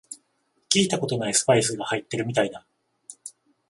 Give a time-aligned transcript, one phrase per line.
[0.75, 2.65] 聞いたことないスパイスが入ってるみたいだ